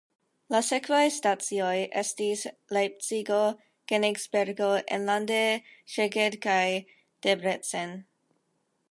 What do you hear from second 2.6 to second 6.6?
Lejpcigo, Kenigsbergo, enlande Szeged